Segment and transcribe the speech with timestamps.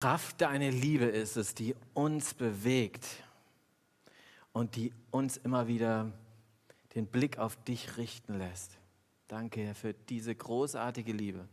[0.00, 3.04] Kraft deiner Liebe ist es, die uns bewegt
[4.52, 6.12] und die uns immer wieder
[6.94, 8.78] den Blick auf dich richten lässt.
[9.26, 11.48] Danke, Herr, für diese großartige Liebe.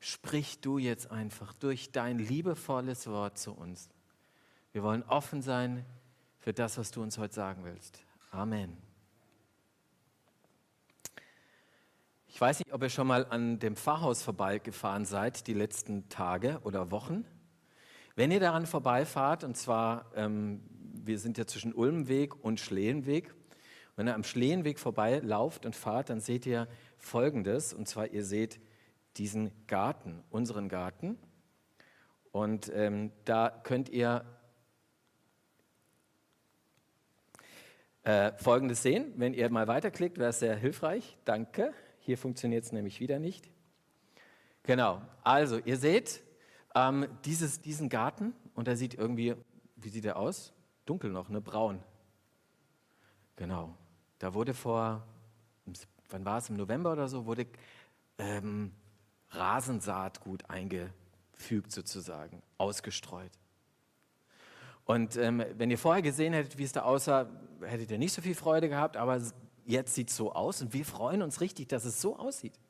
[0.00, 3.88] Sprich du jetzt einfach durch dein liebevolles Wort zu uns.
[4.72, 5.86] Wir wollen offen sein
[6.40, 8.02] für das, was du uns heute sagen willst.
[8.32, 8.76] Amen.
[12.26, 16.60] Ich weiß nicht, ob ihr schon mal an dem Pfarrhaus vorbeigefahren seid, die letzten Tage
[16.64, 17.24] oder Wochen.
[18.16, 20.62] Wenn ihr daran vorbeifahrt, und zwar, ähm,
[21.04, 23.34] wir sind ja zwischen Ulmweg und Schlehenweg,
[23.94, 28.58] wenn ihr am Schlehenweg vorbeilauft und fahrt, dann seht ihr Folgendes, und zwar ihr seht
[29.18, 31.18] diesen Garten, unseren Garten.
[32.32, 34.24] Und ähm, da könnt ihr
[38.02, 39.12] äh, Folgendes sehen.
[39.16, 41.18] Wenn ihr mal weiterklickt, wäre es sehr hilfreich.
[41.26, 41.74] Danke.
[42.00, 43.50] Hier funktioniert es nämlich wieder nicht.
[44.62, 46.22] Genau, also ihr seht
[46.76, 49.34] ähm, dieses, diesen Garten und er sieht irgendwie,
[49.76, 50.52] wie sieht er aus?
[50.84, 51.40] Dunkel noch, ne?
[51.40, 51.82] Braun.
[53.36, 53.74] Genau,
[54.18, 55.02] da wurde vor,
[56.10, 57.46] wann war es, im November oder so, wurde
[58.18, 58.72] ähm,
[59.30, 63.32] Rasensaatgut eingefügt sozusagen, ausgestreut.
[64.84, 67.26] Und ähm, wenn ihr vorher gesehen hättet, wie es da aussah,
[67.62, 69.20] hättet ihr nicht so viel Freude gehabt, aber
[69.64, 72.60] jetzt sieht es so aus und wir freuen uns richtig, dass es so aussieht.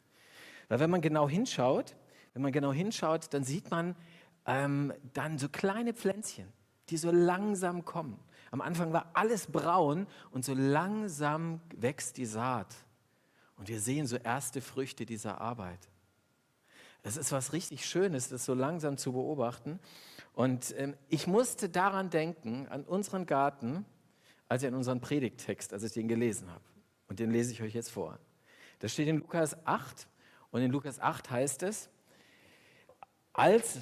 [0.68, 1.96] Weil wenn man genau hinschaut,
[2.36, 3.96] wenn man genau hinschaut, dann sieht man
[4.44, 6.52] ähm, dann so kleine Pflänzchen,
[6.90, 8.20] die so langsam kommen.
[8.50, 12.74] Am Anfang war alles braun und so langsam wächst die Saat.
[13.56, 15.88] Und wir sehen so erste Früchte dieser Arbeit.
[17.02, 19.80] Es ist was richtig Schönes, das so langsam zu beobachten.
[20.34, 23.86] Und ähm, ich musste daran denken, an unseren Garten,
[24.46, 26.64] als ich an unseren Predigttext, als ich den gelesen habe.
[27.08, 28.18] Und den lese ich euch jetzt vor.
[28.80, 30.06] Das steht in Lukas 8
[30.50, 31.88] und in Lukas 8 heißt es,
[33.36, 33.80] als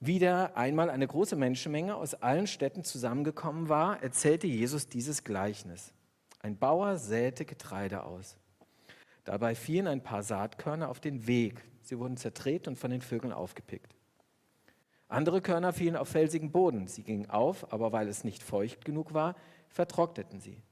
[0.00, 5.92] wieder einmal eine große Menschenmenge aus allen Städten zusammengekommen war, erzählte Jesus dieses Gleichnis.
[6.40, 8.36] Ein Bauer säte Getreide aus.
[9.24, 11.62] Dabei fielen ein paar Saatkörner auf den Weg.
[11.82, 13.94] Sie wurden zertreten und von den Vögeln aufgepickt.
[15.08, 16.88] Andere Körner fielen auf felsigen Boden.
[16.88, 19.36] Sie gingen auf, aber weil es nicht feucht genug war,
[19.68, 20.62] vertrockneten sie.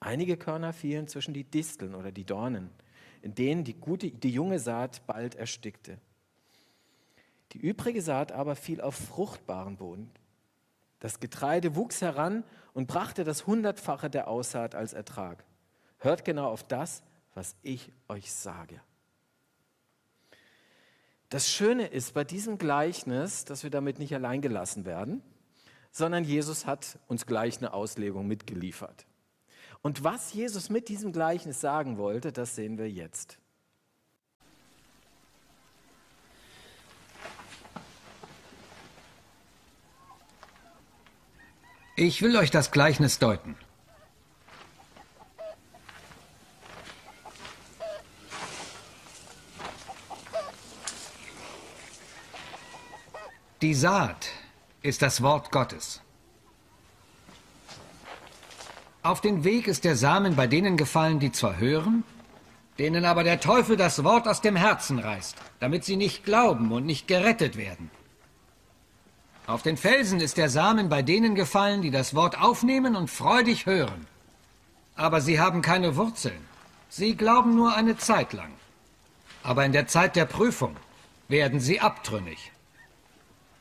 [0.00, 2.70] Einige Körner fielen zwischen die Disteln oder die Dornen,
[3.22, 5.98] in denen die, gute, die junge Saat bald erstickte.
[7.56, 10.10] Die übrige Saat aber fiel auf fruchtbaren Boden.
[10.98, 12.44] Das Getreide wuchs heran
[12.74, 15.42] und brachte das Hundertfache der Aussaat als Ertrag.
[15.96, 17.02] Hört genau auf das,
[17.32, 18.78] was ich euch sage.
[21.30, 25.22] Das Schöne ist bei diesem Gleichnis, dass wir damit nicht allein gelassen werden,
[25.90, 29.06] sondern Jesus hat uns gleich eine Auslegung mitgeliefert.
[29.80, 33.38] Und was Jesus mit diesem Gleichnis sagen wollte, das sehen wir jetzt.
[41.98, 43.56] Ich will euch das Gleichnis deuten.
[53.62, 54.28] Die Saat
[54.82, 56.02] ist das Wort Gottes.
[59.02, 62.04] Auf den Weg ist der Samen bei denen gefallen, die zwar hören,
[62.78, 66.84] denen aber der Teufel das Wort aus dem Herzen reißt, damit sie nicht glauben und
[66.84, 67.90] nicht gerettet werden.
[69.46, 73.66] Auf den Felsen ist der Samen bei denen gefallen, die das Wort aufnehmen und freudig
[73.66, 74.06] hören.
[74.96, 76.40] Aber sie haben keine Wurzeln.
[76.88, 78.52] Sie glauben nur eine Zeit lang.
[79.44, 80.76] Aber in der Zeit der Prüfung
[81.28, 82.50] werden sie abtrünnig.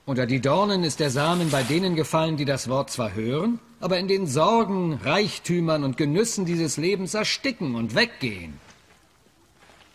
[0.08, 4.00] Unter die Dornen ist der Samen bei denen gefallen, die das Wort zwar hören, aber
[4.00, 8.60] in den Sorgen, Reichtümern und Genüssen dieses Lebens ersticken und weggehen,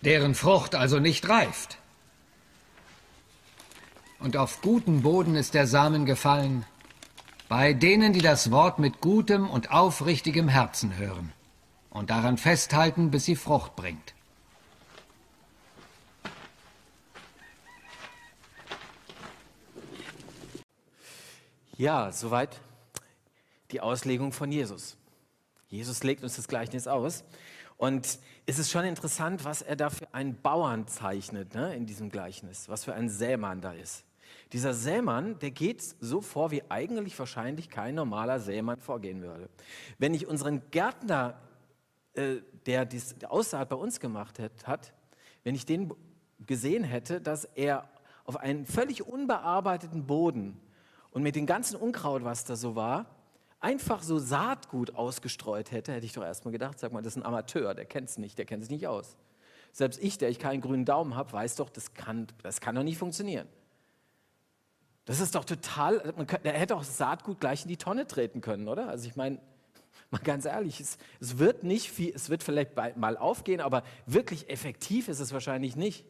[0.03, 1.79] deren Frucht also nicht reift.
[4.21, 6.67] Und auf guten Boden ist der Samen gefallen,
[7.49, 11.33] bei denen, die das Wort mit gutem und aufrichtigem Herzen hören
[11.89, 14.15] und daran festhalten, bis sie Frucht bringt.
[21.79, 22.61] Ja, soweit
[23.71, 24.99] die Auslegung von Jesus.
[25.69, 27.25] Jesus legt uns das Gleichnis aus.
[27.79, 32.11] Und es ist schon interessant, was er da für einen Bauern zeichnet ne, in diesem
[32.11, 34.05] Gleichnis, was für ein Sämann da ist.
[34.53, 39.49] Dieser Sämann, der geht so vor, wie eigentlich wahrscheinlich kein normaler Sämann vorgehen würde.
[39.99, 41.39] Wenn ich unseren Gärtner,
[42.15, 42.37] äh,
[42.67, 44.93] der die Aussaat bei uns gemacht hat,
[45.45, 45.93] wenn ich den
[46.47, 47.89] gesehen hätte, dass er
[48.25, 50.61] auf einen völlig unbearbeiteten Boden
[51.11, 53.07] und mit dem ganzen Unkraut, was da so war,
[53.61, 57.27] einfach so Saatgut ausgestreut hätte, hätte ich doch erstmal gedacht, sag mal, das ist ein
[57.27, 59.17] Amateur, der kennt es nicht, der kennt es nicht aus.
[59.73, 62.83] Selbst ich, der ich keinen grünen Daumen habe, weiß doch, das kann, das kann doch
[62.83, 63.47] nicht funktionieren.
[65.11, 68.41] Das ist doch total, man könnte, er hätte auch Saatgut gleich in die Tonne treten
[68.41, 68.89] können, oder?
[68.89, 69.41] Also ich meine,
[70.13, 74.49] mal ganz ehrlich, es, es, wird nicht viel, es wird vielleicht mal aufgehen, aber wirklich
[74.51, 76.05] effektiv ist es wahrscheinlich nicht.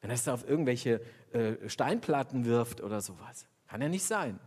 [0.00, 1.00] Wenn er es da auf irgendwelche
[1.32, 3.48] äh, Steinplatten wirft oder sowas.
[3.66, 4.38] Kann ja nicht sein.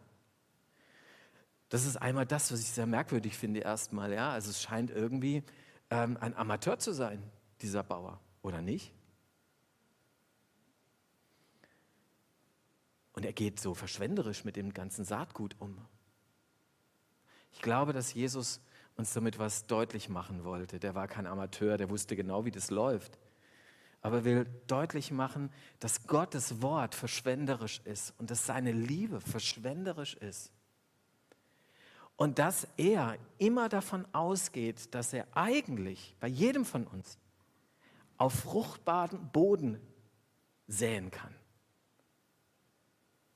[1.67, 4.13] Das ist einmal das, was ich sehr merkwürdig finde erstmal.
[4.13, 4.29] Ja?
[4.29, 5.43] Also es scheint irgendwie
[5.89, 7.21] ähm, ein Amateur zu sein,
[7.61, 8.93] dieser Bauer, oder nicht?
[13.19, 15.77] Und er geht so verschwenderisch mit dem ganzen Saatgut um.
[17.51, 18.61] Ich glaube, dass Jesus
[18.95, 20.79] uns damit was deutlich machen wollte.
[20.79, 23.19] Der war kein Amateur, der wusste genau, wie das läuft.
[23.99, 25.51] Aber er will deutlich machen,
[25.81, 30.53] dass Gottes Wort verschwenderisch ist und dass seine Liebe verschwenderisch ist.
[32.15, 37.17] Und dass er immer davon ausgeht, dass er eigentlich bei jedem von uns
[38.17, 39.81] auf fruchtbaren Boden
[40.67, 41.35] säen kann.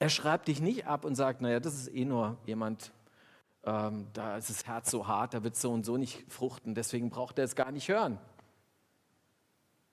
[0.03, 2.91] Er schreibt dich nicht ab und sagt, naja, das ist eh nur jemand,
[3.63, 7.09] ähm, da ist das Herz so hart, da wird so und so nicht fruchten, deswegen
[7.09, 8.19] braucht er es gar nicht hören.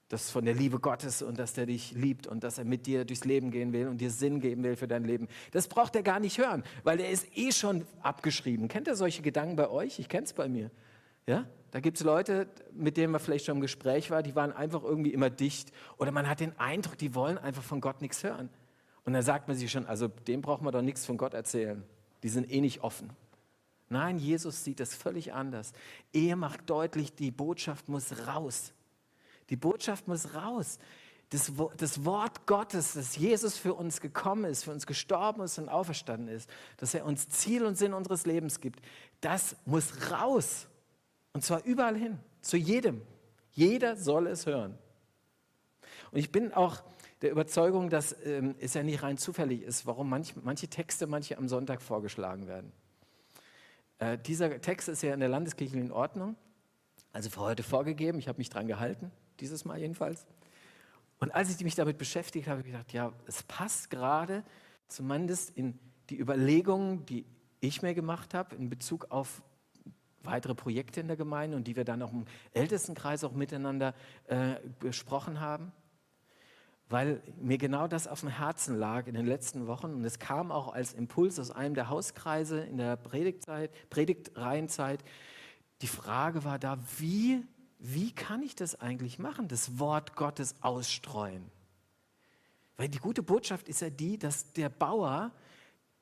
[0.09, 3.05] Das von der Liebe Gottes und dass er dich liebt und dass er mit dir
[3.05, 5.29] durchs Leben gehen will und dir Sinn geben will für dein Leben.
[5.53, 8.67] Das braucht er gar nicht hören, weil er ist eh schon abgeschrieben.
[8.67, 10.01] Kennt ihr solche Gedanken bei euch?
[10.01, 10.73] Ich kenne es bei mir.
[11.29, 11.47] Ja?
[11.71, 14.83] Da gibt es Leute, mit denen man vielleicht schon im Gespräch war, die waren einfach
[14.83, 15.71] irgendwie immer dicht.
[15.99, 18.51] Oder man hat den Eindruck, die wollen einfach von Gott nichts hören.
[19.05, 21.83] Und dann sagt man sich schon, also dem braucht man doch nichts von Gott erzählen.
[22.23, 23.11] Die sind eh nicht offen.
[23.89, 25.73] Nein, Jesus sieht das völlig anders.
[26.13, 28.73] Er macht deutlich, die Botschaft muss raus.
[29.49, 30.79] Die Botschaft muss raus.
[31.31, 35.69] Das, das, Wort Gottes, dass Jesus für uns gekommen ist, für uns gestorben ist und
[35.69, 38.81] auferstanden ist, dass er uns Ziel und Sinn unseres Lebens gibt,
[39.21, 40.67] das muss raus.
[41.33, 43.03] Und zwar überall hin, zu jedem.
[43.53, 44.77] Jeder soll es hören.
[46.11, 46.83] Und ich bin auch
[47.23, 51.37] der Überzeugung, dass ähm, es ja nicht rein zufällig ist, warum manch, manche Texte manche
[51.37, 52.73] am Sonntag vorgeschlagen werden.
[53.99, 56.37] Äh, dieser Text ist ja in der Landeskirche in Ordnung,
[57.13, 58.19] also für heute vorgegeben.
[58.19, 60.27] Ich habe mich daran gehalten, dieses Mal jedenfalls.
[61.19, 64.43] Und als ich mich damit beschäftigt habe, habe ich gedacht, ja, es passt gerade
[64.89, 65.79] zumindest in
[66.09, 67.27] die Überlegungen, die
[67.61, 69.43] ich mir gemacht habe in Bezug auf
[70.23, 73.95] weitere Projekte in der Gemeinde und die wir dann auch im Ältestenkreis auch miteinander
[74.29, 75.73] äh, besprochen haben
[76.91, 80.51] weil mir genau das auf dem Herzen lag in den letzten Wochen und es kam
[80.51, 85.05] auch als Impuls aus einem der Hauskreise in der Predigtzeit, Predigtreihenzeit.
[85.83, 87.47] Die Frage war da, wie,
[87.79, 91.45] wie kann ich das eigentlich machen, das Wort Gottes ausstreuen?
[92.77, 95.31] Weil die gute Botschaft ist ja die, dass der Bauer,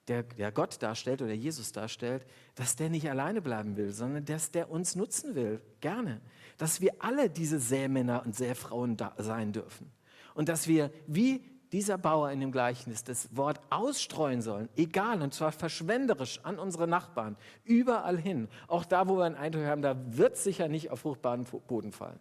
[0.07, 2.25] der, der Gott darstellt oder Jesus darstellt,
[2.55, 6.23] dass der nicht alleine bleiben will, sondern dass der uns nutzen will, gerne.
[6.57, 9.98] Dass wir alle diese Sämänner und Säfrauen sein dürfen
[10.39, 11.43] und dass wir wie
[11.73, 16.87] dieser Bauer in dem Gleichnis das Wort ausstreuen sollen, egal, und zwar verschwenderisch an unsere
[16.87, 21.01] Nachbarn, überall hin, auch da, wo wir einen Eindruck haben, da wird sicher nicht auf
[21.01, 22.21] fruchtbaren Boden fallen.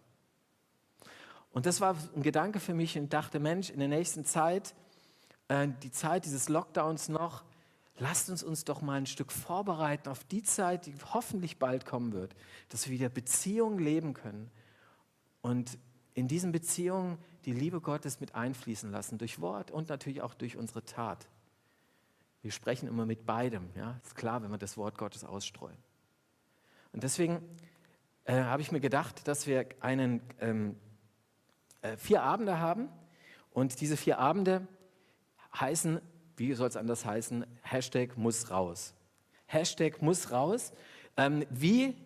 [1.52, 4.74] Und das war ein Gedanke für mich und dachte, Mensch, in der nächsten Zeit,
[5.46, 7.44] äh, die Zeit dieses Lockdowns noch,
[7.98, 12.12] lasst uns uns doch mal ein Stück vorbereiten auf die Zeit, die hoffentlich bald kommen
[12.12, 12.34] wird,
[12.70, 14.50] dass wir wieder Beziehungen leben können
[15.40, 15.78] und
[16.14, 17.16] in diesen Beziehungen
[17.48, 21.26] die Liebe Gottes mit einfließen lassen, durch Wort und natürlich auch durch unsere Tat.
[22.42, 25.78] Wir sprechen immer mit beidem, ja, ist klar, wenn wir das Wort Gottes ausstreuen.
[26.92, 27.40] Und deswegen
[28.24, 30.76] äh, habe ich mir gedacht, dass wir einen ähm,
[31.80, 32.90] äh, vier Abende haben
[33.52, 34.68] und diese vier Abende
[35.58, 36.02] heißen,
[36.36, 38.92] wie soll es anders heißen, Hashtag muss raus.
[39.46, 40.70] Hashtag muss raus,
[41.16, 41.96] ähm, wie,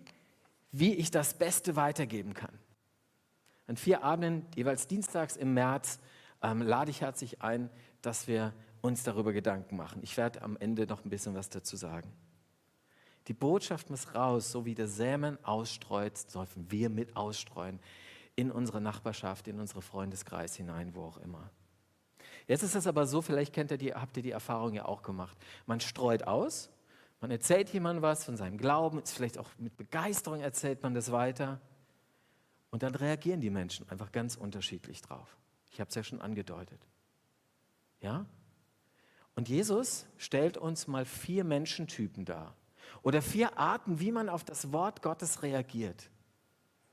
[0.71, 2.57] wie ich das Beste weitergeben kann.
[3.67, 6.01] An vier Abenden, jeweils dienstags im März,
[6.43, 7.71] ähm, lade ich herzlich ein,
[8.03, 10.03] dass wir uns darüber Gedanken machen.
[10.03, 12.13] Ich werde am Ende noch ein bisschen was dazu sagen.
[13.29, 17.79] Die Botschaft muss raus, so wie der Sämen ausstreut, sollten wir mit ausstreuen
[18.35, 21.51] in unsere Nachbarschaft, in unsere Freundeskreis hinein, wo auch immer.
[22.49, 25.39] Jetzt ist es aber so, vielleicht ihr die, habt ihr die Erfahrung ja auch gemacht.
[25.67, 26.71] Man streut aus,
[27.21, 31.61] man erzählt jemandem was von seinem Glauben, vielleicht auch mit Begeisterung erzählt man das weiter.
[32.73, 35.37] Und dann reagieren die Menschen einfach ganz unterschiedlich drauf.
[35.71, 36.81] Ich habe es ja schon angedeutet.
[38.01, 38.25] Ja?
[39.35, 42.57] Und Jesus stellt uns mal vier Menschentypen dar.
[43.03, 46.11] Oder vier Arten, wie man auf das Wort Gottes reagiert.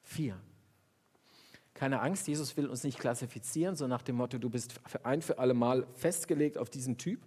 [0.02, 0.38] Vier.
[1.74, 5.22] Keine Angst, Jesus will uns nicht klassifizieren, so nach dem Motto, du bist für ein
[5.22, 7.26] für alle Mal festgelegt auf diesen Typ,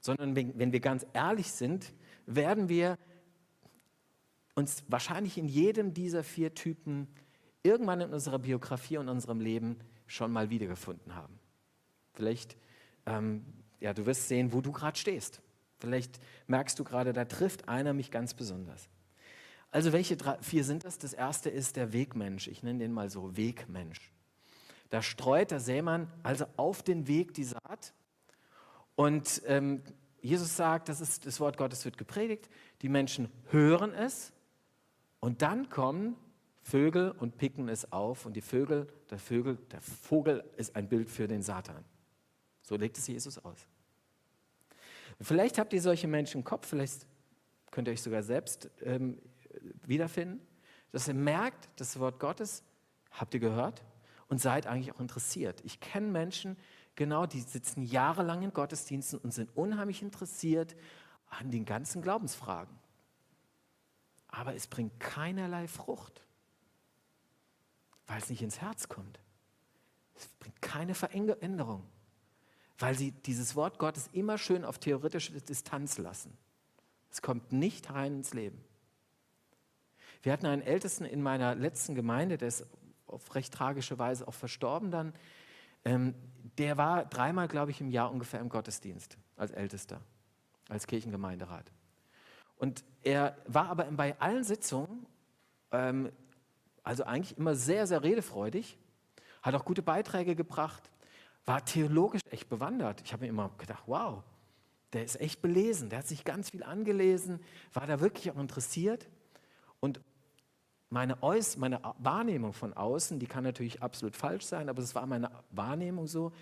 [0.00, 1.94] sondern wenn wir ganz ehrlich sind,
[2.26, 2.98] werden wir
[4.54, 7.08] uns wahrscheinlich in jedem dieser vier Typen
[7.66, 11.38] irgendwann in unserer Biografie und unserem Leben schon mal wiedergefunden haben.
[12.14, 12.56] Vielleicht,
[13.04, 13.44] ähm,
[13.80, 15.42] ja, du wirst sehen, wo du gerade stehst.
[15.78, 18.88] Vielleicht merkst du gerade, da trifft einer mich ganz besonders.
[19.70, 20.98] Also welche drei, vier sind das?
[20.98, 22.48] Das erste ist der Wegmensch.
[22.48, 24.12] Ich nenne den mal so Wegmensch.
[24.90, 27.92] Da streut der Sämann also auf den Weg die Saat.
[28.94, 29.82] Und ähm,
[30.22, 32.48] Jesus sagt, das, ist, das Wort Gottes wird gepredigt.
[32.82, 34.32] Die Menschen hören es
[35.20, 36.16] und dann kommen
[36.66, 38.26] Vögel und picken es auf.
[38.26, 41.84] Und die Vögel, der Vögel, der Vogel ist ein Bild für den Satan.
[42.62, 43.68] So legt es Jesus aus.
[45.20, 47.06] Vielleicht habt ihr solche Menschen im Kopf, vielleicht
[47.70, 49.18] könnt ihr euch sogar selbst ähm,
[49.86, 50.44] wiederfinden,
[50.90, 52.64] dass ihr merkt, das Wort Gottes
[53.12, 53.84] habt ihr gehört
[54.28, 55.62] und seid eigentlich auch interessiert.
[55.64, 56.56] Ich kenne Menschen,
[56.96, 60.74] genau, die sitzen jahrelang in Gottesdiensten und sind unheimlich interessiert
[61.30, 62.76] an den ganzen Glaubensfragen.
[64.26, 66.25] Aber es bringt keinerlei Frucht,
[68.06, 69.20] weil es nicht ins Herz kommt.
[70.14, 71.84] Es bringt keine Veränderung,
[72.78, 76.36] weil sie dieses Wort Gottes immer schön auf theoretische Distanz lassen.
[77.10, 78.62] Es kommt nicht rein ins Leben.
[80.22, 82.66] Wir hatten einen Ältesten in meiner letzten Gemeinde, der ist
[83.06, 85.12] auf recht tragische Weise auch verstorben dann.
[85.84, 86.14] Ähm,
[86.58, 90.00] der war dreimal, glaube ich, im Jahr ungefähr im Gottesdienst als Ältester,
[90.68, 91.70] als Kirchengemeinderat.
[92.56, 95.06] Und er war aber bei allen Sitzungen,
[95.70, 96.10] ähm,
[96.86, 98.78] also eigentlich immer sehr, sehr redefreudig,
[99.42, 100.90] hat auch gute Beiträge gebracht,
[101.44, 103.02] war theologisch echt bewandert.
[103.04, 104.22] Ich habe mir immer gedacht, wow,
[104.92, 107.40] der ist echt belesen, der hat sich ganz viel angelesen,
[107.72, 109.08] war da wirklich auch interessiert.
[109.80, 110.00] Und
[110.88, 115.06] meine, Äuß meine Wahrnehmung von außen, die kann natürlich absolut falsch sein, aber es war
[115.06, 116.32] meine Wahrnehmung so,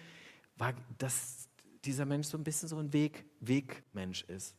[0.56, 1.48] war, dass
[1.86, 4.54] dieser Mensch so ein bisschen so ein Weg, Wegmensch ist.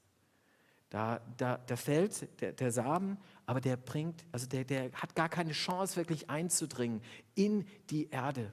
[0.90, 5.30] Da, da, da fällt der, der Samen, aber der bringt, also der, der hat gar
[5.30, 7.02] keine Chance, wirklich einzudringen
[7.36, 8.52] in die Erde,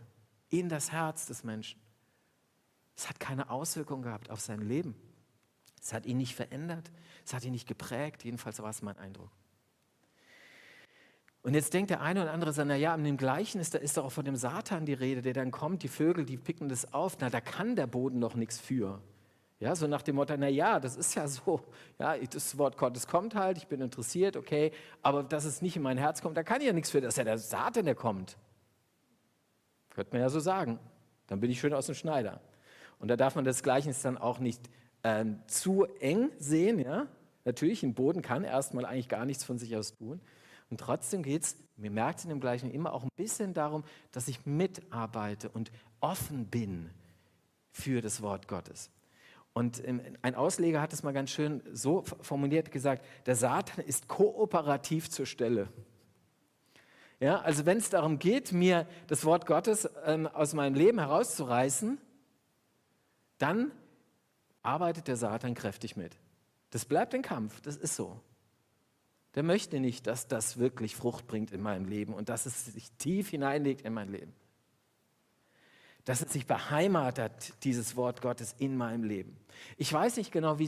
[0.50, 1.80] in das Herz des Menschen.
[2.96, 4.94] Es hat keine Auswirkung gehabt auf sein Leben.
[5.80, 6.92] Es hat ihn nicht verändert,
[7.24, 9.30] es hat ihn nicht geprägt, jedenfalls war es mein Eindruck.
[11.42, 13.96] Und jetzt denkt der eine oder andere so, naja, in dem Gleichen ist, da ist
[13.96, 16.92] doch auch von dem Satan die Rede, der dann kommt, die Vögel, die picken das
[16.92, 19.02] auf, na, da kann der Boden doch nichts für.
[19.62, 21.60] Ja, so nach dem Motto, na ja, das ist ja so,
[22.00, 25.82] ja, das Wort Gottes kommt halt, ich bin interessiert, okay, aber dass es nicht in
[25.82, 27.94] mein Herz kommt, da kann ich ja nichts für, das ist ja der Satan, der
[27.94, 28.36] kommt.
[29.90, 30.80] Könnte man ja so sagen.
[31.28, 32.40] Dann bin ich schön aus dem Schneider.
[32.98, 34.68] Und da darf man das Gleichnis dann auch nicht
[35.04, 37.06] ähm, zu eng sehen, ja.
[37.44, 40.20] Natürlich, ein Boden kann erstmal eigentlich gar nichts von sich aus tun.
[40.70, 43.84] Und trotzdem geht es, mir merkt es in dem Gleichen immer auch ein bisschen darum,
[44.10, 46.90] dass ich mitarbeite und offen bin
[47.70, 48.90] für das Wort Gottes.
[49.54, 49.82] Und
[50.22, 55.26] ein Ausleger hat es mal ganz schön so formuliert gesagt, der Satan ist kooperativ zur
[55.26, 55.68] Stelle.
[57.20, 61.98] Ja, also wenn es darum geht, mir das Wort Gottes ähm, aus meinem Leben herauszureißen,
[63.38, 63.70] dann
[64.62, 66.16] arbeitet der Satan kräftig mit.
[66.70, 68.20] Das bleibt ein Kampf, das ist so
[69.34, 72.90] der möchte nicht, dass das wirklich Frucht bringt in meinem Leben und dass es sich
[72.92, 74.34] tief hineinlegt in mein Leben.
[76.04, 79.36] Dass es sich beheimatet, dieses Wort Gottes in meinem Leben.
[79.76, 80.64] Ich weiß nicht genau, wie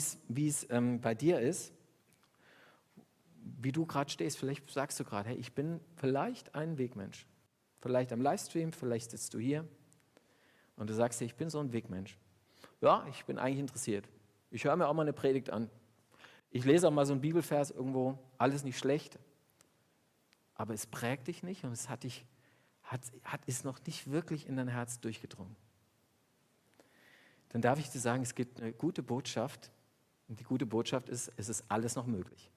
[0.49, 1.73] es ähm, bei dir ist,
[3.61, 4.39] wie du gerade stehst.
[4.39, 7.27] Vielleicht sagst du gerade, hey, ich bin vielleicht ein Wegmensch.
[7.81, 9.67] Vielleicht am Livestream, vielleicht sitzt du hier
[10.77, 12.17] und du sagst dir, ich bin so ein Wegmensch.
[12.81, 14.09] Ja, ich bin eigentlich interessiert.
[14.51, 15.71] Ich höre mir auch mal eine Predigt an.
[16.51, 19.19] Ich lese auch mal so einen Bibelvers irgendwo, alles nicht schlecht,
[20.55, 22.25] aber es prägt dich nicht und es hat dich,
[22.85, 25.57] hat, hat, ist noch nicht wirklich in dein Herz durchgedrungen.
[27.49, 29.71] Dann darf ich dir sagen, es gibt eine gute Botschaft
[30.29, 32.51] und die gute Botschaft ist, es ist alles noch möglich.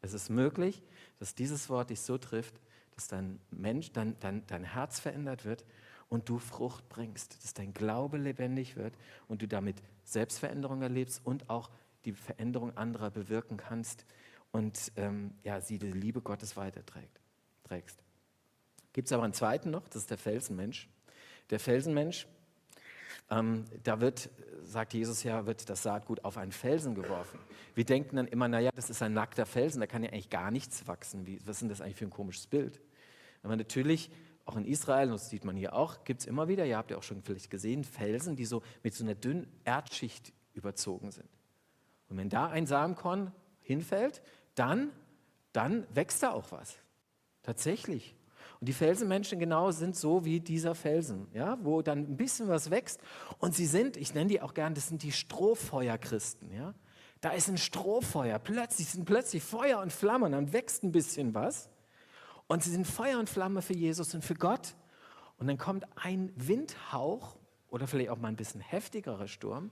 [0.00, 0.82] Es ist möglich,
[1.18, 2.60] dass dieses Wort dich so trifft,
[2.94, 5.64] dass dein Mensch, dein, dein, dein Herz verändert wird
[6.08, 8.94] und du Frucht bringst, dass dein Glaube lebendig wird
[9.26, 11.70] und du damit Selbstveränderung erlebst und auch
[12.04, 14.06] die Veränderung anderer bewirken kannst
[14.52, 18.07] und ähm, ja, sie die Liebe Gottes weiterträgst.
[18.98, 20.88] Gibt es aber einen zweiten noch, das ist der Felsenmensch.
[21.50, 22.26] Der Felsenmensch,
[23.30, 24.28] ähm, da wird,
[24.64, 27.38] sagt Jesus ja, wird das Saatgut auf einen Felsen geworfen.
[27.76, 30.50] Wir denken dann immer, naja, das ist ein nackter Felsen, da kann ja eigentlich gar
[30.50, 31.28] nichts wachsen.
[31.28, 32.80] Wie, was ist denn das eigentlich für ein komisches Bild?
[33.44, 34.10] Aber natürlich,
[34.44, 36.90] auch in Israel, und das sieht man hier auch, gibt es immer wieder, ihr habt
[36.90, 41.30] ja auch schon vielleicht gesehen, Felsen, die so mit so einer dünnen Erdschicht überzogen sind.
[42.08, 44.22] Und wenn da ein Samenkorn hinfällt,
[44.56, 44.90] dann,
[45.52, 46.74] dann wächst da auch was.
[47.44, 48.16] Tatsächlich.
[48.60, 52.70] Und die Felsenmenschen genau sind so wie dieser Felsen, ja, wo dann ein bisschen was
[52.70, 53.00] wächst.
[53.38, 56.52] Und sie sind, ich nenne die auch gern, das sind die Strohfeuerchristen.
[56.52, 56.74] Ja.
[57.20, 61.68] Da ist ein Strohfeuer, plötzlich sind plötzlich Feuer und Flammen, dann wächst ein bisschen was.
[62.48, 64.74] Und sie sind Feuer und Flamme für Jesus und für Gott.
[65.38, 67.36] Und dann kommt ein Windhauch
[67.70, 69.70] oder vielleicht auch mal ein bisschen heftigerer Sturm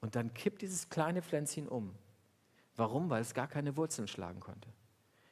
[0.00, 1.94] Und dann kippt dieses kleine Pflänzchen um.
[2.76, 3.10] Warum?
[3.10, 4.68] Weil es gar keine Wurzeln schlagen konnte.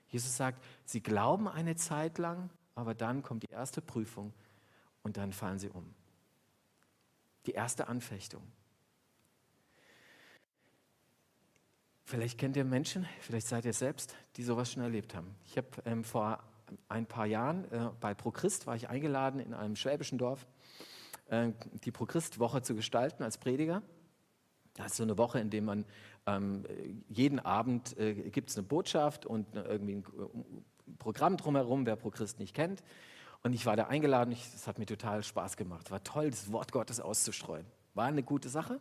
[0.08, 4.32] Jesus sagt, sie glauben eine Zeit lang, aber dann kommt die erste Prüfung
[5.02, 5.92] und dann fallen sie um.
[7.46, 8.40] Die erste Anfechtung.
[12.04, 15.34] Vielleicht kennt ihr Menschen, vielleicht seid ihr selbst, die sowas schon erlebt haben.
[15.44, 16.38] Ich habe ähm, vor
[16.88, 20.46] ein paar Jahren äh, bei ProChrist war ich eingeladen in einem schwäbischen Dorf,
[21.26, 21.50] äh,
[21.82, 23.82] die ProChrist-Woche zu gestalten als Prediger.
[24.74, 25.84] Das ist so eine Woche, in der man
[26.26, 26.64] ähm,
[27.08, 30.64] jeden Abend äh, gibt es eine Botschaft und irgendwie ein, ein
[30.98, 32.82] Programm drumherum, wer ProChrist nicht kennt.
[33.42, 35.90] Und ich war da eingeladen, es hat mir total Spaß gemacht.
[35.90, 37.66] War toll, das Wort Gottes auszustreuen.
[37.94, 38.80] War eine gute Sache.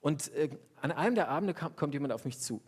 [0.00, 2.60] Und äh, an einem der Abende kam, kommt jemand auf mich zu.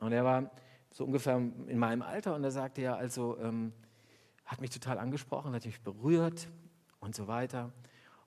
[0.00, 0.50] Und er war
[0.90, 3.72] so ungefähr in meinem Alter und er sagte ja, also ähm,
[4.46, 6.48] hat mich total angesprochen, hat mich berührt
[7.00, 7.72] und so weiter.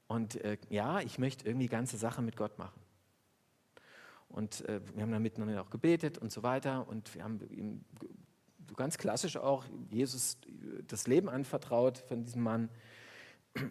[0.08, 2.80] Und äh, ja, ich möchte irgendwie ganze Sache mit Gott machen.
[4.30, 6.88] Und äh, wir haben dann miteinander auch gebetet und so weiter.
[6.88, 7.84] Und wir haben ihm
[8.76, 10.38] ganz klassisch auch Jesus
[10.88, 12.70] das Leben anvertraut von diesem Mann.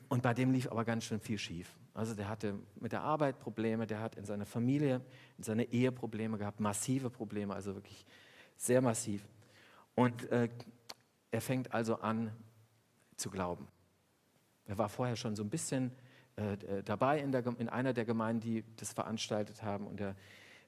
[0.08, 1.74] Und bei dem lief aber ganz schön viel schief.
[1.94, 5.00] Also der hatte mit der Arbeit Probleme, der hat in seiner Familie,
[5.38, 8.06] in seiner Ehe Probleme gehabt, massive Probleme, also wirklich
[8.56, 9.26] sehr massiv.
[9.94, 10.48] Und äh,
[11.30, 12.32] er fängt also an
[13.16, 13.68] zu glauben.
[14.66, 15.92] Er war vorher schon so ein bisschen
[16.36, 19.86] äh, äh dabei in, der, in, einer der Gemeinden, die das veranstaltet haben.
[19.86, 20.14] Und er,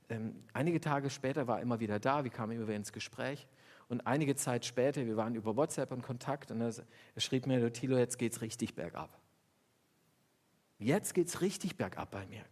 [0.08, 3.46] ähm, einige Tage später war er immer wieder da, wir kamen immer wieder ins Gespräch.
[3.92, 6.72] Und einige Zeit später, wir waren über WhatsApp in Kontakt und er,
[7.18, 9.20] schrieb mir, Tilo, jetzt geht es richtig bergab.
[10.78, 12.42] Jetzt geht es richtig bergab bei mir.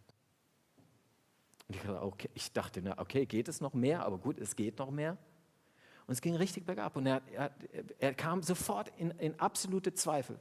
[1.66, 4.04] Und ich dachte, okay, ich dachte, na, okay, geht es noch mehr?
[4.04, 5.16] Aber gut, es geht noch mehr.
[6.06, 6.94] Und es ging richtig bergab.
[6.96, 7.50] Und er, er,
[7.98, 10.38] er kam sofort in, in absolute Zweifel.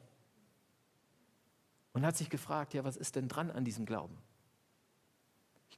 [1.93, 4.17] Und hat sich gefragt, ja, was ist denn dran an diesem Glauben?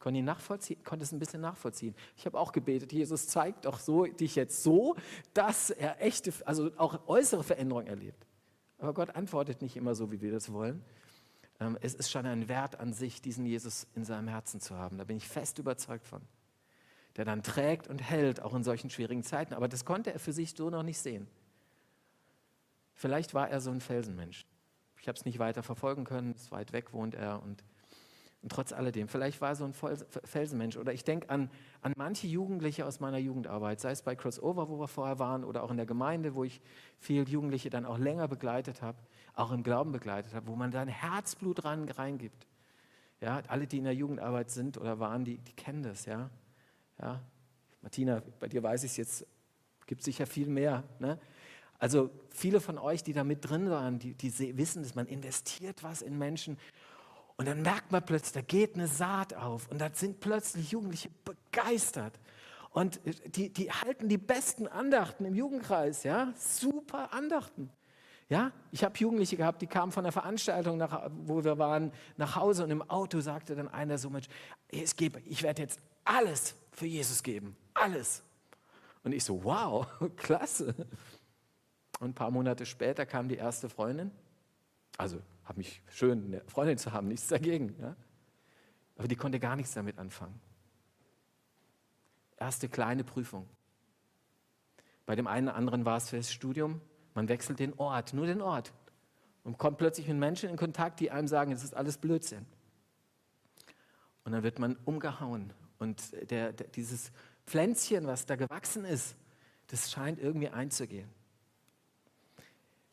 [0.02, 1.94] Konnte, ihn nachvollziehen, konnte es ein bisschen nachvollziehen.
[2.18, 4.96] Ich habe auch gebetet, Jesus zeigt doch so, dich jetzt so,
[5.36, 8.26] dass er echte, also auch äußere Veränderungen erlebt.
[8.80, 10.84] Aber Gott antwortet nicht immer so, wie wir das wollen,
[11.60, 14.98] ähm, es ist schon ein Wert an sich, diesen Jesus in seinem Herzen zu haben.
[14.98, 16.24] Da bin ich fest überzeugt von.
[17.16, 19.54] Der dann trägt und hält, auch in solchen schwierigen Zeiten.
[19.54, 21.28] Aber das konnte er für sich so noch nicht sehen.
[22.96, 24.48] Vielleicht war er so ein Felsenmensch.
[25.00, 27.64] Ich habe es nicht weiter verfolgen können, es weit weg wohnt er und
[28.42, 30.76] und trotz alledem, vielleicht war so ein Felsenmensch.
[30.78, 31.52] Oder ich denke an,
[31.82, 35.64] an manche Jugendliche aus meiner Jugendarbeit, sei es bei Crossover, wo wir vorher waren, oder
[35.64, 36.60] auch in der Gemeinde, wo ich
[36.98, 38.98] viele Jugendliche dann auch länger begleitet habe,
[39.36, 42.48] auch im Glauben begleitet habe, wo man da ein Herzblut rein, reingibt.
[43.20, 46.06] Ja, alle, die in der Jugendarbeit sind oder waren, die, die kennen das.
[46.06, 46.32] Ja?
[47.00, 47.22] Ja?
[47.84, 49.28] Martina, bei dir weiß ich es jetzt,
[49.86, 50.84] gibt sicher viel mehr.
[50.98, 51.20] Ne?
[51.78, 55.84] Also viele von euch, die da mit drin waren, die, die wissen, dass man investiert
[55.84, 56.58] was in Menschen
[57.42, 61.10] und dann merkt man plötzlich, da geht eine Saat auf und da sind plötzlich Jugendliche
[61.26, 62.14] begeistert.
[62.70, 63.00] Und
[63.36, 67.72] die, die halten die besten Andachten im Jugendkreis, ja, super Andachten.
[68.30, 72.36] Ja, ich habe Jugendliche gehabt, die kamen von der Veranstaltung, nach, wo wir waren, nach
[72.36, 74.28] Hause und im Auto sagte dann einer so, Mensch,
[74.70, 74.94] ich,
[75.26, 78.22] ich werde jetzt alles für Jesus geben, alles.
[79.04, 80.76] Und ich so, wow, klasse.
[82.00, 84.12] Und ein paar Monate später kam die erste Freundin,
[85.00, 85.18] also
[85.52, 87.76] habe mich schön, eine Freundin zu haben, nichts dagegen.
[87.82, 87.94] Ja?
[88.96, 90.40] Aber die konnte gar nichts damit anfangen.
[92.38, 93.50] Erste kleine Prüfung.
[95.06, 96.80] Bei dem einen oder anderen war es für das Studium.
[97.16, 98.72] Man wechselt den Ort, nur den Ort.
[99.44, 102.46] Und kommt plötzlich mit Menschen in Kontakt, die einem sagen, es ist alles Blödsinn.
[104.24, 105.52] Und dann wird man umgehauen.
[105.80, 107.12] Und der, der, dieses
[107.46, 109.18] Pflänzchen, was da gewachsen ist,
[109.68, 111.10] das scheint irgendwie einzugehen.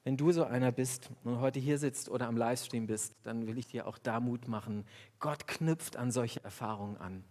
[0.09, 3.59] Wenn du so einer bist und heute hier sitzt oder am Livestream bist, dann will
[3.59, 4.87] ich dir auch da Mut machen.
[5.21, 7.25] Gott knüpft an solche Erfahrungen an.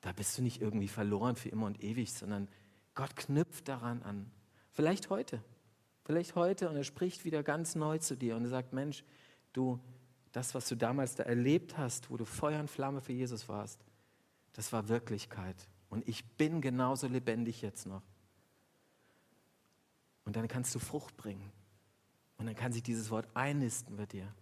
[0.00, 2.48] Da bist du nicht irgendwie verloren für immer und ewig, sondern
[2.94, 4.30] Gott knüpft daran an.
[4.70, 5.44] Vielleicht heute.
[6.04, 9.04] Vielleicht heute und er spricht wieder ganz neu zu dir und er sagt, Mensch,
[9.52, 9.78] du,
[10.32, 13.84] das, was du damals da erlebt hast, wo du Feuer und Flamme für Jesus warst,
[14.54, 15.68] das war Wirklichkeit.
[15.90, 18.00] Und ich bin genauso lebendig jetzt noch.
[20.30, 21.50] Und dann kannst du Frucht bringen.
[22.38, 24.32] Und dann kann sich dieses Wort einnisten bei dir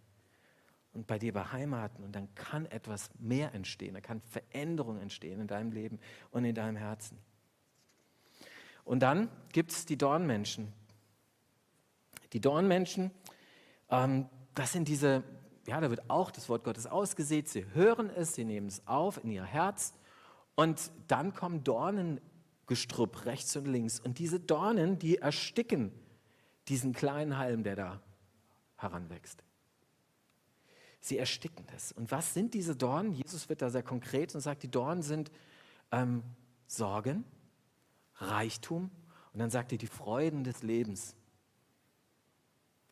[0.93, 2.05] und bei dir beheimaten.
[2.05, 3.95] Und dann kann etwas mehr entstehen.
[3.95, 5.99] Da kann Veränderung entstehen in deinem Leben
[6.31, 7.17] und in deinem Herzen.
[8.85, 10.75] Und dann gibt es die Dornmenschen.
[12.35, 13.11] Die Dornmenschen,
[13.89, 15.25] ähm, das sind diese,
[15.67, 17.49] ja, da wird auch das Wort Gottes ausgesät.
[17.49, 19.95] Sie hören es, sie nehmen es auf in ihr Herz.
[20.55, 22.21] Und dann kommen Dornen
[22.69, 23.99] Gestrüpp rechts und links.
[23.99, 25.93] Und diese Dornen, die ersticken
[26.69, 28.03] diesen kleinen Halm, der da
[28.77, 29.43] heranwächst.
[31.01, 31.93] Sie ersticken das.
[31.93, 33.13] Und was sind diese Dornen?
[33.13, 35.31] Jesus wird da sehr konkret und sagt, die Dornen sind
[35.91, 36.23] ähm,
[36.67, 37.25] Sorgen,
[38.17, 38.91] Reichtum
[39.33, 41.17] und dann sagt er die Freuden des Lebens.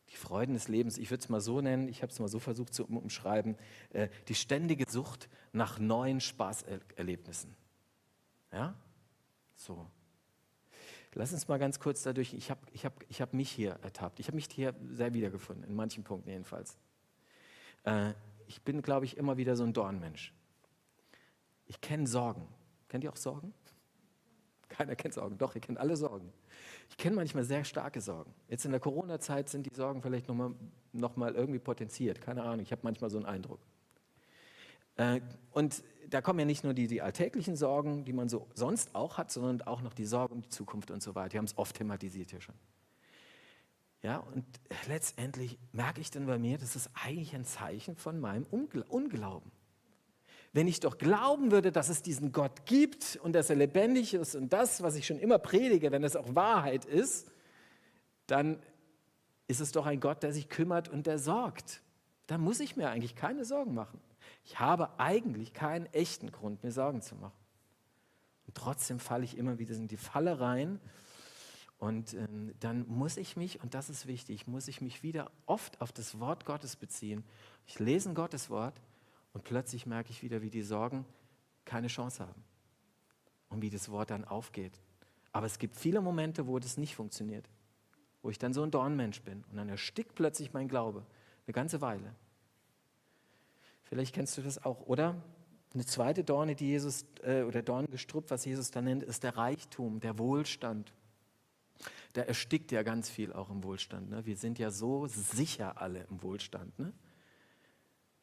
[0.09, 2.39] Die Freuden des Lebens, ich würde es mal so nennen, ich habe es mal so
[2.39, 3.57] versucht zu umschreiben,
[3.91, 7.55] äh, die ständige Sucht nach neuen Spaßerlebnissen.
[8.51, 8.73] Ja?
[9.57, 9.85] So.
[11.13, 14.19] Lass uns mal ganz kurz dadurch, ich habe ich hab, ich hab mich hier ertappt,
[14.19, 16.77] ich habe mich hier sehr wiedergefunden, in manchen Punkten jedenfalls.
[17.83, 18.13] Äh,
[18.45, 20.33] ich bin, glaube ich, immer wieder so ein Dornmensch.
[21.65, 22.47] Ich kenne Sorgen.
[22.87, 23.53] Kennt ihr auch Sorgen?
[24.69, 25.37] Keiner kennt Sorgen.
[25.37, 26.31] Doch, ihr kennt alle Sorgen.
[26.89, 28.33] Ich kenne manchmal sehr starke Sorgen.
[28.47, 30.53] Jetzt in der Corona-Zeit sind die Sorgen vielleicht nochmal
[30.93, 32.21] noch mal irgendwie potenziert.
[32.21, 33.59] Keine Ahnung, ich habe manchmal so einen Eindruck.
[34.97, 38.95] Äh, und da kommen ja nicht nur die, die alltäglichen Sorgen, die man so sonst
[38.95, 41.29] auch hat, sondern auch noch die Sorgen um die Zukunft und so weiter.
[41.29, 42.55] Die haben es oft thematisiert hier schon.
[44.03, 44.45] Ja, und
[44.87, 49.51] letztendlich merke ich dann bei mir, das ist eigentlich ein Zeichen von meinem Unglauben.
[50.53, 54.35] Wenn ich doch glauben würde, dass es diesen Gott gibt und dass er lebendig ist
[54.35, 57.29] und das, was ich schon immer predige, wenn es auch Wahrheit ist,
[58.27, 58.59] dann
[59.47, 61.81] ist es doch ein Gott, der sich kümmert und der sorgt.
[62.27, 63.99] Da muss ich mir eigentlich keine Sorgen machen.
[64.47, 67.35] Ich habe eigentlich keinen echten Grund, mir Sorgen zu machen.
[68.47, 70.79] Und trotzdem falle ich immer wieder in die Falle rein.
[71.79, 75.81] Und ähm, dann muss ich mich, und das ist wichtig, muss ich mich wieder oft
[75.81, 77.25] auf das Wort Gottes beziehen.
[77.65, 78.81] Ich lese Gottes Wort
[79.33, 81.03] und plötzlich merke ich wieder, wie die Sorgen
[81.65, 82.41] keine Chance haben
[83.49, 84.79] und wie das Wort dann aufgeht.
[85.33, 87.49] Aber es gibt viele Momente, wo das nicht funktioniert,
[88.21, 91.05] wo ich dann so ein Dornmensch bin und dann erstickt plötzlich mein Glaube
[91.45, 92.15] eine ganze Weile.
[93.89, 95.15] Vielleicht kennst du das auch, oder?
[95.73, 99.99] Eine zweite Dorne, die Jesus, äh, oder Dorngestrüpp, was Jesus da nennt, ist der Reichtum,
[99.99, 100.93] der Wohlstand.
[102.15, 104.09] Der erstickt ja ganz viel auch im Wohlstand.
[104.09, 104.25] Ne?
[104.25, 106.77] Wir sind ja so sicher alle im Wohlstand.
[106.79, 106.91] Ne?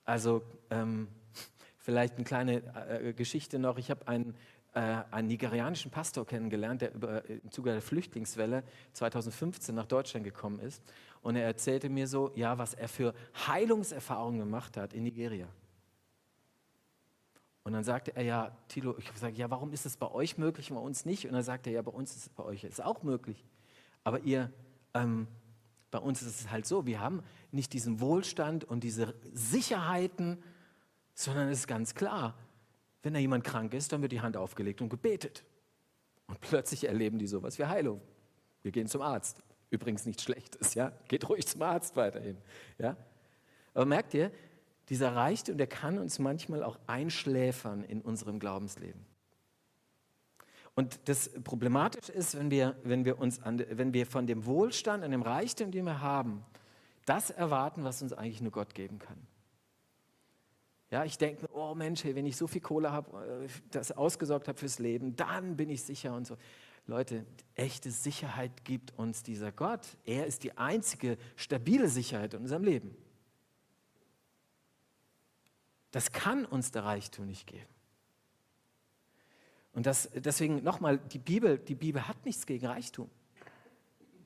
[0.04, 1.08] Also ähm,
[1.78, 3.78] vielleicht eine kleine äh, Geschichte noch.
[3.78, 4.34] Ich habe einen,
[4.74, 10.58] äh, einen nigerianischen Pastor kennengelernt, der über, im Zuge der Flüchtlingswelle 2015 nach Deutschland gekommen
[10.58, 10.82] ist.
[11.22, 13.14] Und er erzählte mir so, ja, was er für
[13.46, 15.48] Heilungserfahrungen gemacht hat in Nigeria.
[17.62, 20.70] Und dann sagte er, ja, Tilo, ich gesagt, ja, warum ist es bei euch möglich
[20.70, 21.26] und bei uns nicht?
[21.26, 23.42] Und dann sagte er, ja, bei uns ist es bei euch ist auch möglich.
[24.02, 24.52] Aber ihr,
[24.92, 25.26] ähm,
[25.90, 30.42] bei uns ist es halt so, wir haben nicht diesen Wohlstand und diese Sicherheiten,
[31.14, 32.34] sondern es ist ganz klar,
[33.04, 35.44] wenn da jemand krank ist, dann wird die Hand aufgelegt und gebetet.
[36.26, 38.00] Und plötzlich erleben die sowas wie Heilung.
[38.62, 39.42] Wir gehen zum Arzt.
[39.68, 40.92] Übrigens nichts Schlechtes, ja.
[41.06, 42.38] Geht ruhig zum Arzt weiterhin,
[42.78, 42.96] ja.
[43.74, 44.30] Aber merkt ihr,
[44.88, 49.04] dieser Reichtum, der kann uns manchmal auch einschläfern in unserem Glaubensleben.
[50.74, 55.04] Und das Problematische ist, wenn wir, wenn wir, uns an, wenn wir von dem Wohlstand
[55.04, 56.44] und dem Reichtum, den wir haben,
[57.04, 59.18] das erwarten, was uns eigentlich nur Gott geben kann.
[60.94, 64.56] Ja, ich denke, oh Mensch, wenn ich so viel Kohle habe, äh, das ausgesorgt habe
[64.56, 66.36] fürs Leben, dann bin ich sicher und so.
[66.86, 67.26] Leute,
[67.56, 69.84] echte Sicherheit gibt uns dieser Gott.
[70.04, 72.96] Er ist die einzige stabile Sicherheit in unserem Leben.
[75.90, 77.66] Das kann uns der Reichtum nicht geben.
[79.72, 83.10] Und das, deswegen nochmal, die Bibel, die Bibel hat nichts gegen Reichtum.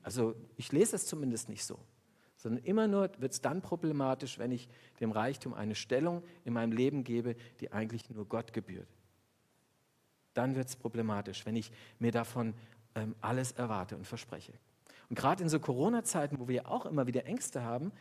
[0.03, 1.79] Also ich lese es zumindest nicht so.
[2.39, 4.67] Sondern immer nur wird es dann problematisch, wenn ich
[4.99, 8.87] dem Reichtum eine Stellung in meinem Leben gebe, die eigentlich nur Gott gebührt
[10.39, 12.53] dann wird es problematisch, wenn ich mir davon
[12.95, 14.53] ähm, alles erwarte und verspreche.
[15.09, 17.91] Und gerade in so Corona-Zeiten, wo wir auch immer wieder Ängste haben,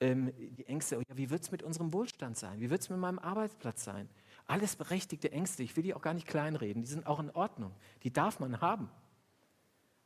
[0.00, 2.60] ähm, die Ängste, oh ja, wie wird es mit unserem Wohlstand sein?
[2.60, 4.08] Wie wird es mit meinem Arbeitsplatz sein?
[4.46, 7.72] Alles berechtigte Ängste, ich will die auch gar nicht kleinreden, die sind auch in Ordnung,
[8.02, 8.90] die darf man haben.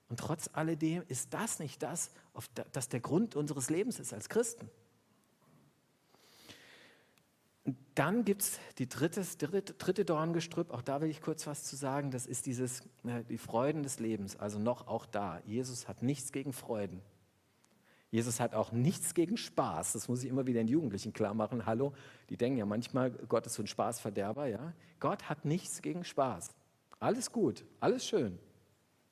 [0.08, 2.10] Und trotz alledem ist das nicht das,
[2.72, 4.70] das der Grund unseres Lebens ist als Christen.
[7.64, 11.64] Und dann gibt es die dritte, dritte, dritte Dorngestrüpp, auch da will ich kurz was
[11.64, 15.42] zu sagen, das ist dieses, äh, die Freuden des Lebens, also noch auch da.
[15.44, 17.02] Jesus hat nichts gegen Freuden.
[18.10, 19.92] Jesus hat auch nichts gegen Spaß.
[19.92, 21.66] Das muss ich immer wieder den Jugendlichen klar machen.
[21.66, 21.92] Hallo,
[22.30, 24.46] die denken ja manchmal, Gott ist so ein Spaßverderber.
[24.46, 24.72] Ja?
[24.98, 26.54] Gott hat nichts gegen Spaß.
[27.00, 28.38] Alles gut, alles schön.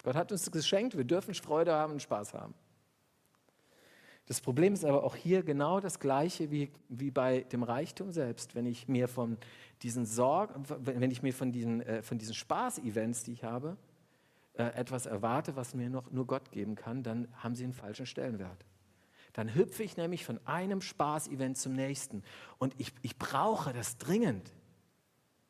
[0.06, 2.54] Gott hat uns geschenkt, wir dürfen Freude haben und Spaß haben.
[4.26, 8.54] Das Problem ist aber auch hier genau das Gleiche wie, wie bei dem Reichtum selbst.
[8.54, 9.36] Wenn ich mir von
[9.82, 13.76] diesen Sorgen, wenn ich mir von diesen, äh, diesen Spaß-Events, die ich habe,
[14.52, 18.06] äh, etwas erwarte, was mir noch nur Gott geben kann, dann haben sie einen falschen
[18.06, 18.64] Stellenwert.
[19.32, 22.22] Dann hüpfe ich nämlich von einem Spaß-Event zum nächsten.
[22.58, 24.52] Und ich, ich brauche das dringend.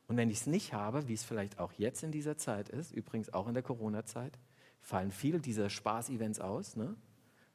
[0.08, 2.92] Und wenn ich es nicht habe, wie es vielleicht auch jetzt in dieser Zeit ist,
[2.92, 4.38] übrigens auch in der Corona-Zeit,
[4.86, 6.76] fallen viele dieser Spaß-Events aus.
[6.76, 6.94] Ne?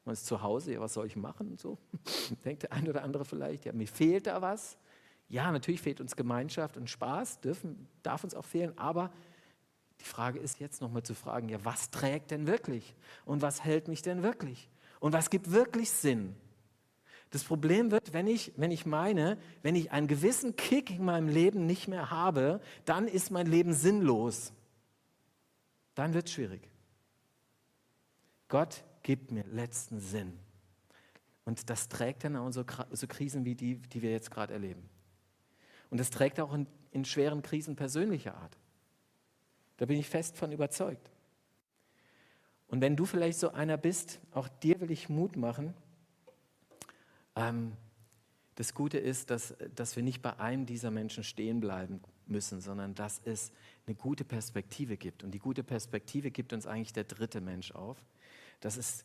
[0.04, 1.78] Man ist zu Hause, ja, was soll ich machen und so.
[2.44, 4.76] Denkt der eine oder andere vielleicht, ja, mir fehlt da was.
[5.30, 9.10] Ja, natürlich fehlt uns Gemeinschaft und Spaß, dürfen, darf uns auch fehlen, aber
[9.98, 12.94] die Frage ist jetzt nochmal zu fragen, ja, was trägt denn wirklich?
[13.24, 14.68] Und was hält mich denn wirklich?
[15.00, 16.36] Und was gibt wirklich Sinn?
[17.30, 21.28] Das Problem wird, wenn ich, wenn ich meine, wenn ich einen gewissen Kick in meinem
[21.28, 24.52] Leben nicht mehr habe, dann ist mein Leben sinnlos.
[25.94, 26.71] Dann wird es schwierig.
[28.52, 30.38] Gott gibt mir letzten Sinn.
[31.46, 34.90] Und das trägt dann auch so, so Krisen wie die, die wir jetzt gerade erleben.
[35.88, 38.58] Und das trägt auch in, in schweren Krisen persönlicher Art.
[39.78, 41.10] Da bin ich fest von überzeugt.
[42.68, 45.72] Und wenn du vielleicht so einer bist, auch dir will ich Mut machen,
[47.36, 47.72] ähm,
[48.56, 52.94] das Gute ist, dass, dass wir nicht bei einem dieser Menschen stehen bleiben müssen, sondern
[52.94, 53.50] dass es
[53.86, 55.24] eine gute Perspektive gibt.
[55.24, 57.96] Und die gute Perspektive gibt uns eigentlich der dritte Mensch auf.
[58.62, 59.04] Das ist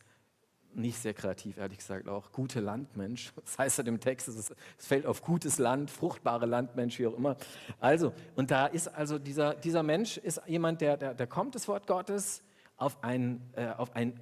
[0.74, 3.34] nicht sehr kreativ, ehrlich gesagt, auch gute Landmensch.
[3.44, 7.36] Das heißt ja im Text, es, fällt auf gutes Land, fruchtbare Landmensch, wie auch immer.
[7.80, 11.68] Also, und da ist also dieser, dieser Mensch ist jemand, der, der, der kommt, das
[11.68, 12.44] Wort Gottes,
[12.78, 14.20] auf ein, äh, auf ein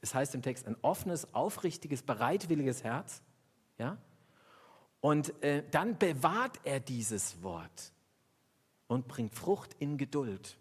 [0.00, 3.22] es heißt im Text, ein offenes, aufrichtiges, bereitwilliges Herz.
[3.78, 3.98] Ja?
[5.00, 7.92] Und äh, dann bewahrt er dieses Wort
[8.86, 10.56] und bringt Frucht in Geduld.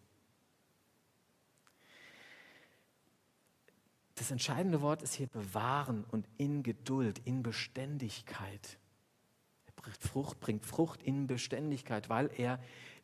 [4.16, 8.78] Das entscheidende Wort ist hier bewahren und in Geduld, in Beständigkeit.
[9.66, 12.60] Er bringt Frucht, bringt Frucht in Beständigkeit, weil er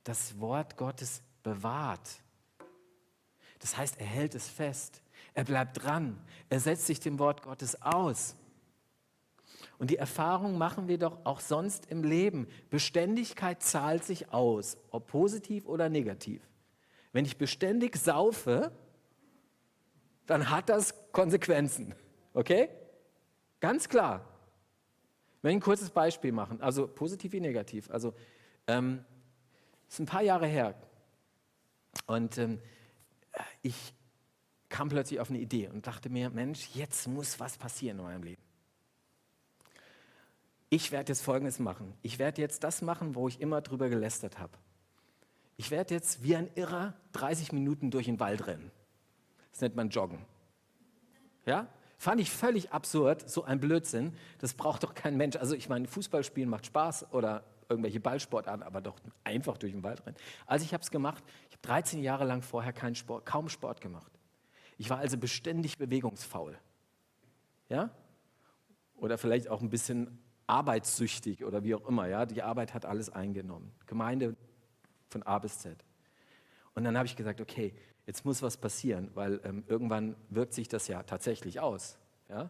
[0.06, 2.24] das Wort Gottes bewahrt.
[3.60, 5.04] Das heißt, er hält es fest.
[5.34, 6.18] Er bleibt dran.
[6.50, 8.36] Er setzt sich dem Wort Gottes aus.
[9.78, 12.48] Und die Erfahrung machen wir doch auch sonst im Leben.
[12.70, 16.42] Beständigkeit zahlt sich aus, ob positiv oder negativ.
[17.12, 18.72] Wenn ich beständig saufe,
[20.32, 21.94] dann hat das Konsequenzen.
[22.34, 22.70] Okay?
[23.60, 24.26] Ganz klar.
[25.42, 27.90] Wenn ich ein kurzes Beispiel machen, also positiv wie negativ.
[27.92, 28.14] Also,
[28.68, 29.04] ähm,
[29.90, 30.76] ist ein paar Jahre her.
[32.06, 32.62] Und ähm,
[33.62, 33.94] ich
[34.70, 38.24] kam plötzlich auf eine Idee und dachte mir, Mensch, jetzt muss was passieren in meinem
[38.24, 38.42] Leben.
[40.70, 41.94] Ich werde jetzt Folgendes machen.
[42.02, 44.58] Ich werde jetzt das machen, wo ich immer drüber gelästert habe.
[45.58, 48.72] Ich werde jetzt wie ein Irrer 30 Minuten durch den Wald rennen.
[49.52, 50.26] Das nennt man Joggen.
[51.46, 51.68] Ja?
[51.98, 54.16] Fand ich völlig absurd, so ein Blödsinn.
[54.40, 55.36] Das braucht doch kein Mensch.
[55.36, 59.84] Also ich meine, Fußball spielen macht Spaß oder irgendwelche Ballsportarten, aber doch einfach durch den
[59.84, 60.18] Wald rennen.
[60.46, 61.24] Also ich habe es gemacht.
[61.50, 64.12] Ich habe 13 Jahre lang vorher keinen Sport, kaum Sport gemacht.
[64.78, 66.58] Ich war also beständig bewegungsfaul.
[67.70, 67.92] Ja?
[68.96, 72.08] Oder vielleicht auch ein bisschen arbeitssüchtig oder wie auch immer.
[72.08, 72.26] Ja?
[72.26, 73.72] Die Arbeit hat alles eingenommen.
[73.86, 74.36] Gemeinde
[75.10, 75.78] von A bis Z.
[76.74, 77.74] Und dann habe ich gesagt, okay,
[78.06, 81.98] jetzt muss was passieren, weil ähm, irgendwann wirkt sich das ja tatsächlich aus.
[82.30, 82.50] Ja?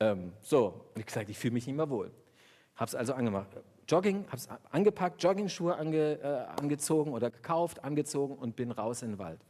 [0.00, 2.10] Ähm, so, ich gesagt, ich fühle mich nicht mehr wohl.
[2.76, 3.48] Habe es also angemacht.
[3.88, 9.12] Jogging, habe es angepackt, Joggingschuhe ange, äh, angezogen oder gekauft, angezogen und bin raus in
[9.12, 9.40] den Wald.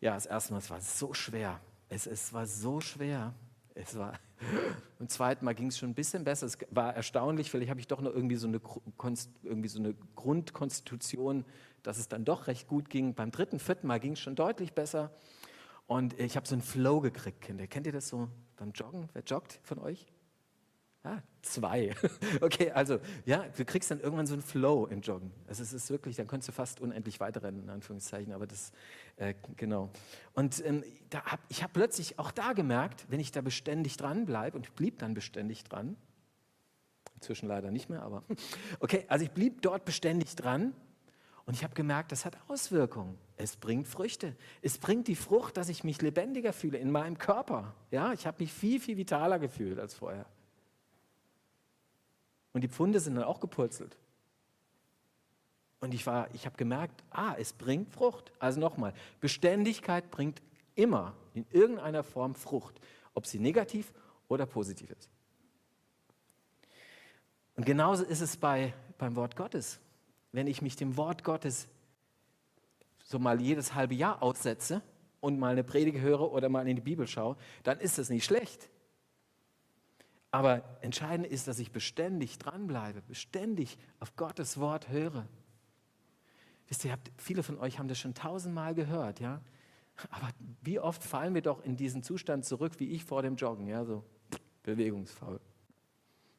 [0.00, 1.60] Ja, das erste Mal, es war so schwer.
[1.88, 3.34] Es, es war so schwer.
[3.74, 4.18] Es war,
[4.98, 6.46] beim zweiten Mal ging es schon ein bisschen besser.
[6.46, 8.60] Es war erstaunlich, vielleicht habe ich doch noch irgendwie so eine,
[9.42, 11.44] irgendwie so eine Grundkonstitution,
[11.82, 13.14] dass es dann doch recht gut ging.
[13.14, 15.10] Beim dritten, vierten Mal ging es schon deutlich besser.
[15.86, 17.66] Und ich habe so einen Flow gekriegt, Kinder.
[17.66, 19.08] Kennt ihr das so beim Joggen?
[19.12, 20.06] Wer joggt von euch?
[21.04, 21.94] Ah, zwei.
[22.40, 25.32] Okay, also ja, du kriegst dann irgendwann so einen Flow im Joggen.
[25.48, 28.72] Also es ist wirklich, dann könntest du fast unendlich weiterrennen, in Anführungszeichen, aber das,
[29.16, 29.90] äh, genau.
[30.34, 34.26] Und ähm, da hab, ich habe plötzlich auch da gemerkt, wenn ich da beständig dran
[34.26, 35.96] bleibe, und ich blieb dann beständig dran,
[37.16, 38.22] inzwischen leider nicht mehr, aber
[38.80, 40.72] okay, also ich blieb dort beständig dran
[41.46, 43.18] und ich habe gemerkt, das hat Auswirkungen.
[43.36, 44.36] Es bringt Früchte.
[44.60, 47.74] Es bringt die Frucht, dass ich mich lebendiger fühle in meinem Körper.
[47.90, 50.26] Ja, ich habe mich viel, viel vitaler gefühlt als vorher.
[52.52, 53.96] Und die Pfunde sind dann auch gepurzelt.
[55.80, 58.32] Und ich, ich habe gemerkt, ah, es bringt Frucht.
[58.38, 60.40] Also nochmal, Beständigkeit bringt
[60.74, 62.80] immer in irgendeiner Form Frucht,
[63.14, 63.92] ob sie negativ
[64.28, 65.10] oder positiv ist.
[67.56, 69.80] Und genauso ist es bei, beim Wort Gottes.
[70.30, 71.68] Wenn ich mich dem Wort Gottes
[73.02, 74.82] so mal jedes halbe Jahr aussetze
[75.20, 78.24] und mal eine Predige höre oder mal in die Bibel schaue, dann ist das nicht
[78.24, 78.70] schlecht.
[80.32, 85.28] Aber entscheidend ist, dass ich beständig dranbleibe, beständig auf Gottes Wort höre.
[86.68, 89.42] Wisst ihr, habt, viele von euch haben das schon tausendmal gehört, ja?
[90.10, 90.30] Aber
[90.62, 93.84] wie oft fallen wir doch in diesen Zustand zurück, wie ich vor dem Joggen, ja,
[93.84, 94.04] so
[94.62, 95.38] bewegungsfaul.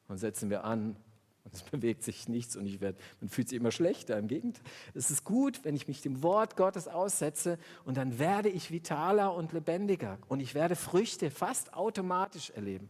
[0.08, 0.96] Und setzen wir an,
[1.44, 4.18] Und es bewegt sich nichts und ich werd, man fühlt sich immer schlechter.
[4.18, 8.48] Im Gegenteil, es ist gut, wenn ich mich dem Wort Gottes aussetze und dann werde
[8.48, 12.88] ich vitaler und lebendiger und ich werde Früchte fast automatisch erleben.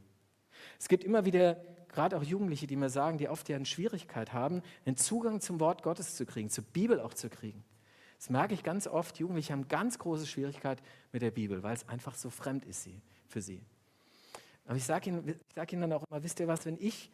[0.84, 1.56] Es gibt immer wieder,
[1.88, 5.58] gerade auch Jugendliche, die mir sagen, die oft ja eine Schwierigkeit haben, einen Zugang zum
[5.58, 7.64] Wort Gottes zu kriegen, zur Bibel auch zu kriegen.
[8.18, 9.18] Das merke ich ganz oft.
[9.18, 12.86] Jugendliche haben ganz große Schwierigkeit mit der Bibel, weil es einfach so fremd ist
[13.28, 13.62] für sie.
[14.66, 17.10] Aber ich sage Ihnen, sag Ihnen dann auch immer, wisst ihr was, wenn ich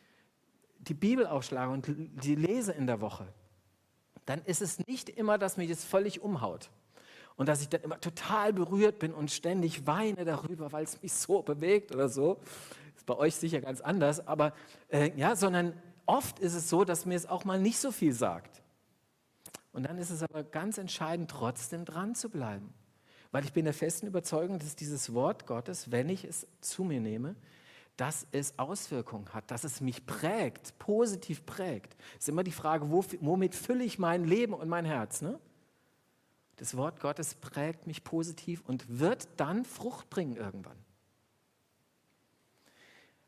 [0.81, 3.29] die Bibel aufschlage und die lese in der Woche,
[4.27, 6.71] dann ist es nicht immer, dass mich das völlig umhaut.
[7.37, 11.13] Und dass ich dann immer total berührt bin und ständig weine darüber, weil es mich
[11.13, 12.41] so bewegt oder so.
[13.11, 14.53] Bei euch sicher ganz anders, aber
[14.89, 15.73] äh, ja, sondern
[16.07, 18.63] oft ist es so, dass mir es auch mal nicht so viel sagt.
[19.73, 22.73] Und dann ist es aber ganz entscheidend, trotzdem dran zu bleiben.
[23.33, 27.01] Weil ich bin der festen Überzeugung, dass dieses Wort Gottes, wenn ich es zu mir
[27.01, 27.35] nehme,
[27.97, 31.97] dass es Auswirkungen hat, dass es mich prägt, positiv prägt.
[32.13, 35.21] Es ist immer die Frage, womit fülle ich mein Leben und mein Herz?
[35.21, 35.41] Ne?
[36.59, 40.79] Das Wort Gottes prägt mich positiv und wird dann Frucht bringen irgendwann.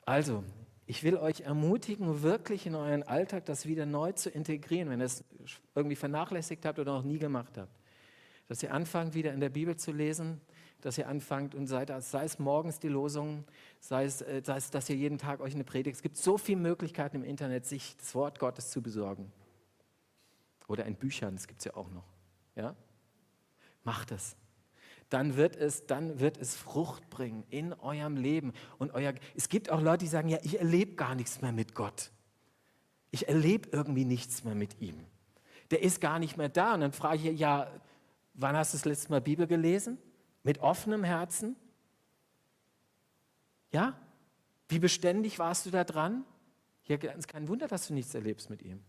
[0.05, 0.45] Also,
[0.87, 5.07] ich will euch ermutigen, wirklich in euren Alltag das wieder neu zu integrieren, wenn ihr
[5.07, 5.25] es
[5.75, 7.73] irgendwie vernachlässigt habt oder noch nie gemacht habt.
[8.49, 10.41] Dass ihr anfangt, wieder in der Bibel zu lesen,
[10.81, 13.45] dass ihr anfangt und seid, sei es morgens die Losungen,
[13.79, 15.97] sei es, äh, sei es, dass ihr jeden Tag euch eine Predigt.
[15.97, 19.33] Es gibt so viele Möglichkeiten im Internet, sich das Wort Gottes zu besorgen.
[20.67, 22.05] Oder in Büchern, das gibt es ja auch noch.
[22.57, 22.75] Ja?
[23.85, 24.37] Macht es
[25.12, 28.53] dann wird es, dann wird es Frucht bringen in eurem Leben.
[28.79, 31.75] Und euer, es gibt auch Leute, die sagen, ja, ich erlebe gar nichts mehr mit
[31.75, 32.11] Gott.
[33.11, 35.05] Ich erlebe irgendwie nichts mehr mit ihm.
[35.70, 36.72] Der ist gar nicht mehr da.
[36.72, 37.70] Und dann frage ich, ja,
[38.33, 39.98] wann hast du das letzte Mal Bibel gelesen?
[40.44, 41.57] Mit offenem Herzen?
[43.70, 43.98] Ja?
[44.68, 46.25] Wie beständig warst du da dran?
[46.85, 48.83] Ja, es ist kein Wunder, dass du nichts erlebst mit ihm.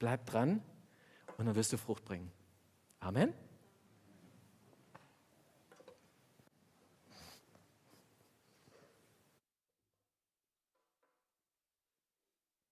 [0.00, 0.62] Bleib dran
[1.38, 2.32] und dann wirst du Frucht bringen.
[2.98, 3.32] Amen.